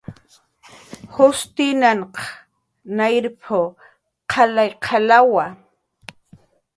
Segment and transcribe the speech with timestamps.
[1.17, 1.99] "jushtinan
[3.01, 3.51] nayrp""
[4.31, 5.45] qalay qalawa"